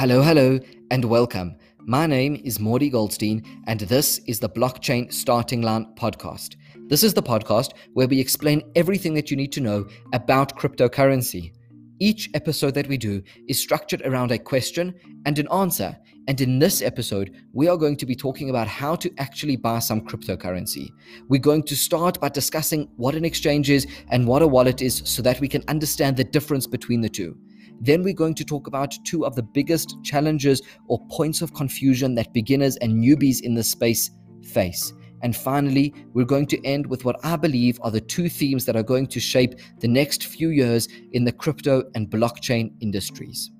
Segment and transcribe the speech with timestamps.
[0.00, 0.58] Hello, hello,
[0.90, 1.54] and welcome.
[1.80, 6.56] My name is Mordi Goldstein, and this is the Blockchain Starting Line podcast.
[6.88, 11.52] This is the podcast where we explain everything that you need to know about cryptocurrency.
[11.98, 14.94] Each episode that we do is structured around a question
[15.26, 15.94] and an answer.
[16.28, 19.80] And in this episode, we are going to be talking about how to actually buy
[19.80, 20.88] some cryptocurrency.
[21.28, 25.02] We're going to start by discussing what an exchange is and what a wallet is
[25.04, 27.36] so that we can understand the difference between the two.
[27.80, 32.14] Then we're going to talk about two of the biggest challenges or points of confusion
[32.16, 34.10] that beginners and newbies in this space
[34.44, 34.92] face.
[35.22, 38.76] And finally, we're going to end with what I believe are the two themes that
[38.76, 43.50] are going to shape the next few years in the crypto and blockchain industries.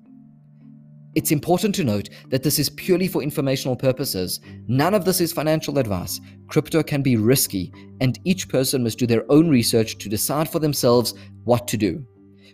[1.13, 4.39] It's important to note that this is purely for informational purposes.
[4.67, 6.21] None of this is financial advice.
[6.47, 10.59] Crypto can be risky, and each person must do their own research to decide for
[10.59, 12.05] themselves what to do.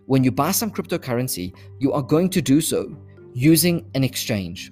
[0.08, 2.98] When you buy some cryptocurrency, you are going to do so
[3.34, 4.72] using an exchange.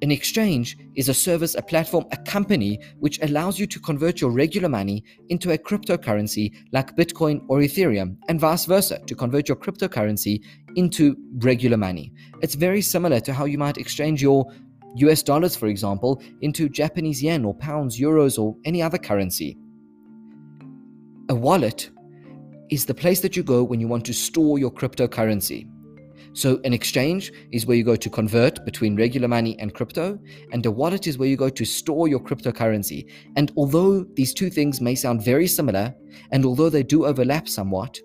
[0.00, 4.30] An exchange is a service, a platform, a company which allows you to convert your
[4.30, 9.56] regular money into a cryptocurrency like Bitcoin or Ethereum, and vice versa, to convert your
[9.56, 10.42] cryptocurrency
[10.76, 12.10] into regular money.
[12.40, 14.46] It's very similar to how you might exchange your
[14.96, 19.58] US dollars, for example, into Japanese yen or pounds, euros, or any other currency.
[21.28, 21.90] A wallet
[22.70, 25.68] is the place that you go when you want to store your cryptocurrency.
[26.34, 30.18] So, an exchange is where you go to convert between regular money and crypto,
[30.52, 33.10] and a wallet is where you go to store your cryptocurrency.
[33.36, 35.94] And although these two things may sound very similar,
[36.30, 37.98] and although they do overlap somewhat,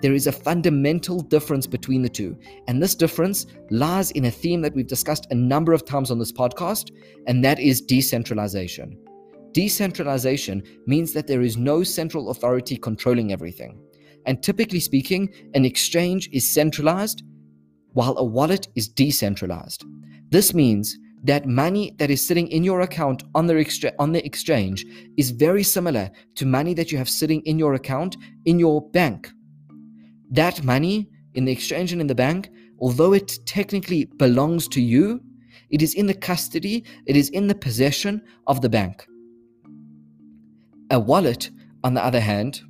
[0.00, 2.38] there is a fundamental difference between the two.
[2.66, 6.18] And this difference lies in a theme that we've discussed a number of times on
[6.18, 6.90] this podcast,
[7.26, 8.96] and that is decentralization.
[9.52, 13.80] Decentralization means that there is no central authority controlling everything.
[14.26, 17.22] And typically speaking, an exchange is centralized
[17.92, 19.84] while a wallet is decentralized.
[20.28, 24.86] This means that money that is sitting in your account on the, on the exchange
[25.16, 29.30] is very similar to money that you have sitting in your account in your bank.
[30.30, 35.20] That money in the exchange and in the bank, although it technically belongs to you,
[35.70, 39.06] it is in the custody, it is in the possession of the bank.
[40.90, 41.50] A wallet,
[41.84, 42.60] on the other hand,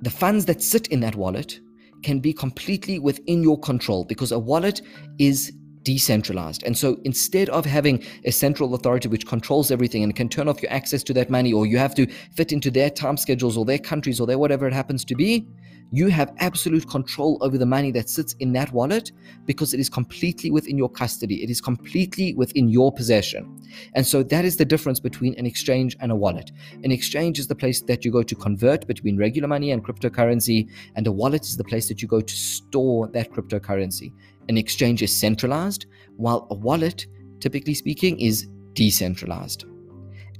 [0.00, 1.60] the funds that sit in that wallet
[2.02, 4.82] can be completely within your control because a wallet
[5.18, 5.52] is
[5.82, 6.62] decentralized.
[6.64, 10.62] And so instead of having a central authority which controls everything and can turn off
[10.62, 13.64] your access to that money, or you have to fit into their time schedules or
[13.64, 15.46] their countries or their whatever it happens to be,
[15.94, 19.12] you have absolute control over the money that sits in that wallet
[19.44, 21.42] because it is completely within your custody.
[21.42, 23.60] It is completely within your possession.
[23.94, 26.50] And so that is the difference between an exchange and a wallet.
[26.82, 30.70] An exchange is the place that you go to convert between regular money and cryptocurrency,
[30.96, 34.14] and a wallet is the place that you go to store that cryptocurrency.
[34.48, 35.86] An exchange is centralized,
[36.16, 37.06] while a wallet,
[37.40, 39.64] typically speaking, is decentralized.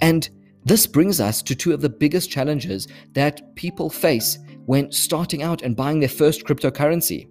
[0.01, 0.29] And
[0.65, 5.61] this brings us to two of the biggest challenges that people face when starting out
[5.61, 7.27] and buying their first cryptocurrency.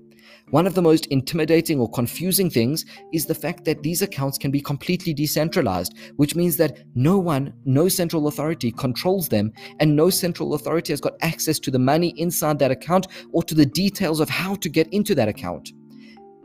[0.51, 4.51] One of the most intimidating or confusing things is the fact that these accounts can
[4.51, 9.51] be completely decentralized, which means that no one, no central authority controls them,
[9.81, 13.55] and no central authority has got access to the money inside that account or to
[13.55, 15.73] the details of how to get into that account.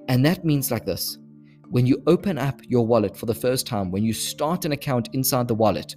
[0.08, 1.18] And that means like this
[1.70, 5.10] when you open up your wallet for the first time, when you start an account
[5.14, 5.96] inside the wallet,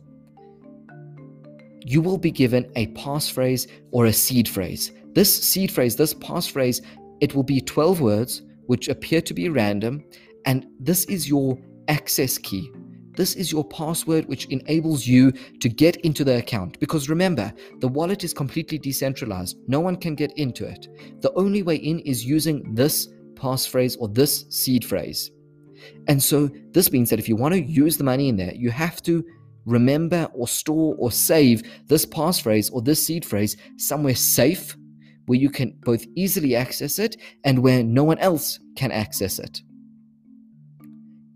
[1.84, 4.92] you will be given a passphrase or a seed phrase.
[5.14, 6.82] This seed phrase, this passphrase,
[7.20, 10.04] it will be 12 words which appear to be random,
[10.44, 12.70] and this is your access key.
[13.16, 16.78] This is your password, which enables you to get into the account.
[16.78, 19.58] Because remember, the wallet is completely decentralized.
[19.66, 20.86] No one can get into it.
[21.20, 23.08] The only way in is using this
[23.40, 25.30] passphrase or this seed phrase.
[26.08, 28.70] And so this means that if you want to use the money in there, you
[28.70, 29.24] have to
[29.66, 34.76] remember or store or save this passphrase or this seed phrase somewhere safe
[35.26, 39.62] where you can both easily access it and where no one else can access it.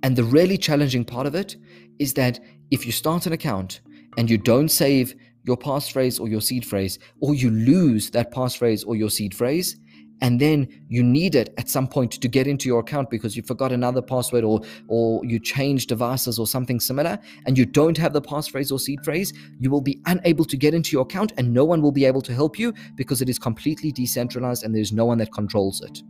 [0.03, 1.57] And the really challenging part of it
[1.99, 2.41] is that
[2.71, 3.81] if you start an account
[4.19, 5.15] and you don't save
[5.45, 9.77] your passphrase or your seed phrase, or you lose that passphrase or your seed phrase,
[10.21, 13.43] and then you need it at some point to get into your account because you
[13.43, 18.13] forgot another password or or you changed devices or something similar and you don't have
[18.13, 21.53] the passphrase or seed phrase you will be unable to get into your account and
[21.53, 24.93] no one will be able to help you because it is completely decentralized and there's
[24.93, 26.03] no one that controls it.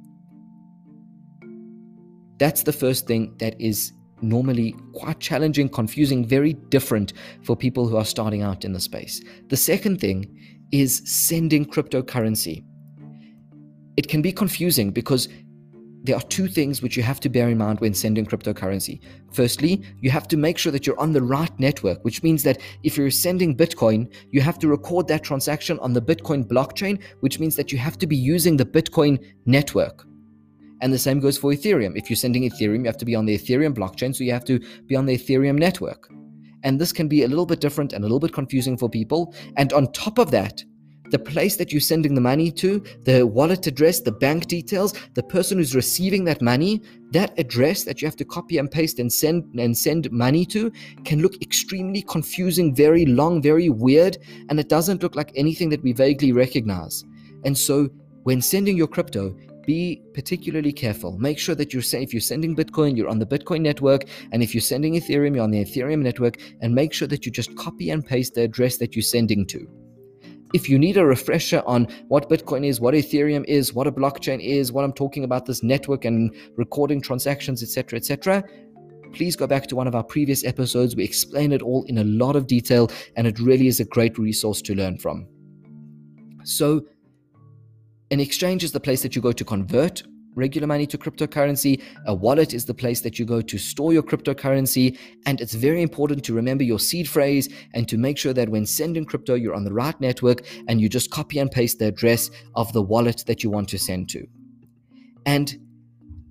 [2.39, 7.13] That's the first thing that is normally quite challenging confusing very different
[7.43, 9.23] for people who are starting out in the space.
[9.49, 10.25] The second thing
[10.73, 12.65] is sending cryptocurrency
[13.97, 15.29] it can be confusing because
[16.05, 19.01] there are two things which you have to bear in mind when sending cryptocurrency.
[19.33, 22.61] Firstly, you have to make sure that you're on the right network, which means that
[22.83, 27.41] if you're sending Bitcoin, you have to record that transaction on the Bitcoin blockchain, which
[27.41, 30.05] means that you have to be using the Bitcoin network.
[30.83, 31.97] And the same goes for Ethereum.
[31.97, 34.45] If you're sending Ethereum, you have to be on the Ethereum blockchain, so you have
[34.45, 36.11] to be on the Ethereum network.
[36.65, 39.35] And this can be a little bit different and a little bit confusing for people.
[39.57, 40.63] And on top of that,
[41.11, 45.23] the place that you're sending the money to, the wallet address, the bank details, the
[45.23, 49.13] person who's receiving that money, that address that you have to copy and paste and
[49.13, 50.73] send and send money to
[51.05, 54.19] can look extremely confusing, very long, very weird,
[54.49, 57.05] and it doesn't look like anything that we vaguely recognize.
[57.45, 57.89] And so
[58.23, 59.37] when sending your crypto,
[59.67, 61.17] be particularly careful.
[61.19, 64.55] Make sure that you're if you're sending Bitcoin, you're on the Bitcoin network, and if
[64.55, 67.91] you're sending Ethereum, you're on the Ethereum network, and make sure that you just copy
[67.91, 69.84] and paste the address that you're sending to.
[70.55, 74.41] If you need a refresher on what Bitcoin is, what Ethereum is, what a blockchain
[74.41, 78.45] is, what I'm talking about this network and recording transactions, etc., etc.,
[79.13, 80.95] please go back to one of our previous episodes.
[80.95, 84.17] We explain it all in a lot of detail, and it really is a great
[84.17, 85.27] resource to learn from.
[86.45, 86.83] So,
[88.13, 91.83] an exchange is the place that you go to convert regular money to cryptocurrency.
[92.07, 94.99] A wallet is the place that you go to store your cryptocurrency.
[95.27, 98.67] And it's very important to remember your seed phrase and to make sure that when
[98.67, 102.31] sending crypto, you're on the right network and you just copy and paste the address
[102.55, 104.27] of the wallet that you want to send to.
[105.27, 105.57] And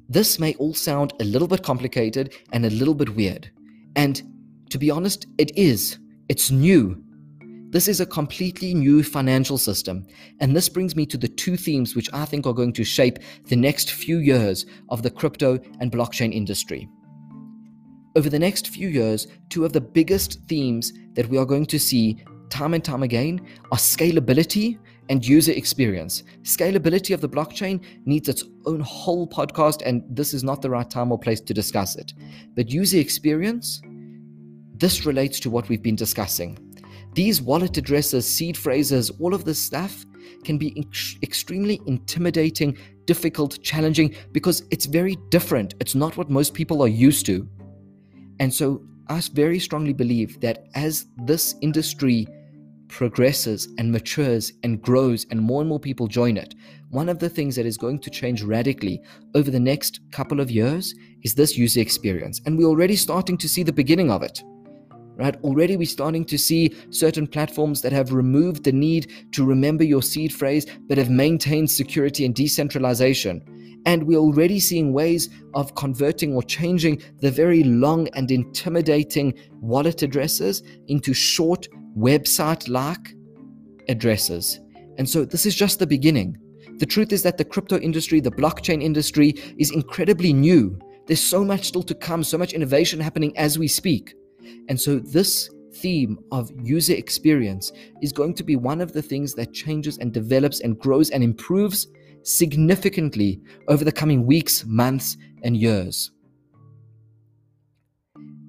[0.10, 3.50] this may all sound a little bit complicated and a little bit weird.
[3.96, 4.22] And
[4.70, 6.00] to be honest, it is.
[6.30, 7.04] It's new.
[7.74, 10.06] This is a completely new financial system,
[10.40, 13.18] and this brings me to the two themes which I think are going to shape
[13.46, 16.88] the next few years of the crypto and blockchain industry.
[18.16, 21.80] Over the next few years, two of the biggest themes that we are going to
[21.80, 23.42] see time and time again
[23.72, 24.78] are scalability
[25.10, 26.22] and user experience.
[26.44, 30.92] Scalability of the blockchain needs its own whole podcast, and this is not the right
[30.92, 32.14] time or place to discuss it.
[32.56, 33.82] But user experience,
[34.76, 36.60] this relates to what we've been discussing.
[37.14, 40.06] These wallet addresses, seed phrases, all of this stuff
[40.44, 45.76] can be ex- extremely intimidating, difficult, challenging because it's very different.
[45.80, 47.48] It's not what most people are used to.
[48.40, 52.26] And so, I very strongly believe that as this industry
[52.88, 56.56] progresses and matures and grows and more and more people join it,
[56.90, 59.02] one of the things that is going to change radically
[59.36, 62.42] over the next couple of years is this user experience.
[62.46, 64.42] And we're already starting to see the beginning of it
[65.16, 65.36] right?
[65.44, 70.02] Already we're starting to see certain platforms that have removed the need to remember your
[70.02, 73.44] seed phrase but have maintained security and decentralization.
[73.86, 80.02] And we're already seeing ways of converting or changing the very long and intimidating wallet
[80.04, 81.68] addresses into short
[81.98, 83.14] website like
[83.90, 84.62] addresses.
[84.98, 86.38] And so this is just the beginning.
[86.78, 90.80] The truth is that the crypto industry the blockchain industry is incredibly new.
[91.06, 94.16] There's so much still to come so much innovation happening as we speak
[94.70, 99.34] and so, this theme of user experience is going to be one of the things
[99.34, 101.88] that changes and develops and grows and improves
[102.24, 106.12] significantly over the coming weeks, months, and years.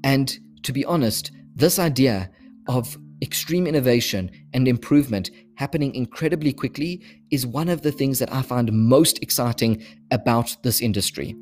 [0.05, 2.31] And to be honest, this idea
[2.69, 8.43] of extreme innovation and improvement happening incredibly quickly is one of the things that I
[8.43, 11.35] find most exciting about this industry.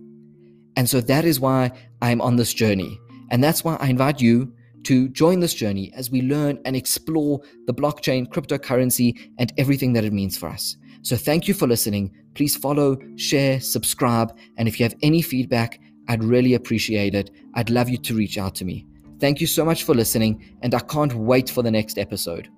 [0.76, 2.98] And so that is why I'm on this journey.
[3.32, 4.52] And that's why I invite you
[4.84, 10.04] to join this journey as we learn and explore the blockchain, cryptocurrency, and everything that
[10.04, 10.76] it means for us.
[11.02, 12.14] So thank you for listening.
[12.34, 17.30] Please follow, share, subscribe, and if you have any feedback, I'd really appreciate it.
[17.54, 18.86] I'd love you to reach out to me.
[19.18, 22.48] Thank you so much for listening, and I can't wait for the next episode.